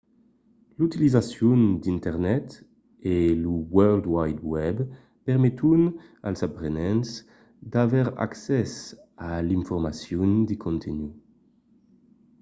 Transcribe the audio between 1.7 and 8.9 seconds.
d’internet e lo world wide web permeton als aprenents d’aver accès